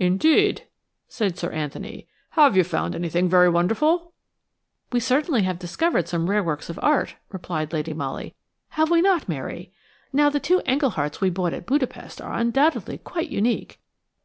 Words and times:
"Indeed," 0.00 0.66
said 1.06 1.38
Sir 1.38 1.52
Anthony. 1.52 2.08
"Have 2.30 2.56
you 2.56 2.64
found 2.64 2.96
anything 2.96 3.28
very 3.28 3.48
wonderful?" 3.48 4.12
"We 4.90 4.98
certainly 4.98 5.42
have 5.42 5.60
discovered 5.60 6.08
some 6.08 6.28
rare 6.28 6.42
works 6.42 6.70
of 6.70 6.80
art," 6.82 7.14
replied 7.30 7.72
Lady 7.72 7.92
Molly, 7.94 8.34
"have 8.70 8.90
we 8.90 9.00
not, 9.00 9.28
Mary? 9.28 9.70
Now 10.12 10.28
the 10.28 10.40
two 10.40 10.60
Englehearts 10.66 11.20
we 11.20 11.30
bought 11.30 11.52
at 11.54 11.66
Budapest 11.66 12.20
are 12.20 12.34
undoubtedly 12.34 12.98
quite 12.98 13.28
unique." 13.28 13.78